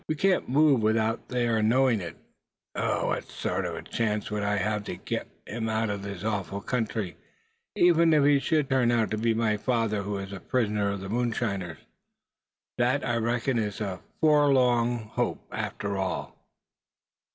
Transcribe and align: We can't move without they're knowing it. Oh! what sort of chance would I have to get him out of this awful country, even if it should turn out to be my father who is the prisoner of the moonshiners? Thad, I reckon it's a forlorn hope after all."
We 0.07 0.15
can't 0.15 0.49
move 0.49 0.81
without 0.81 1.27
they're 1.29 1.61
knowing 1.61 2.01
it. 2.01 2.17
Oh! 2.73 3.05
what 3.09 3.29
sort 3.29 3.65
of 3.65 3.87
chance 3.87 4.31
would 4.31 4.41
I 4.41 4.55
have 4.57 4.83
to 4.85 4.95
get 4.95 5.27
him 5.45 5.69
out 5.69 5.91
of 5.91 6.01
this 6.01 6.23
awful 6.23 6.59
country, 6.61 7.17
even 7.75 8.11
if 8.11 8.23
it 8.23 8.39
should 8.39 8.67
turn 8.67 8.89
out 8.89 9.11
to 9.11 9.17
be 9.19 9.35
my 9.35 9.57
father 9.57 10.01
who 10.01 10.17
is 10.17 10.31
the 10.31 10.39
prisoner 10.39 10.89
of 10.89 11.01
the 11.01 11.09
moonshiners? 11.09 11.77
Thad, 12.79 13.03
I 13.03 13.17
reckon 13.17 13.59
it's 13.59 13.79
a 13.79 13.99
forlorn 14.19 15.03
hope 15.13 15.45
after 15.51 15.99
all." 15.99 16.35